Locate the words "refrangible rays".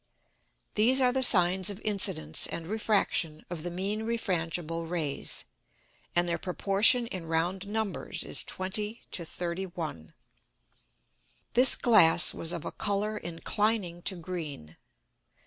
4.01-5.45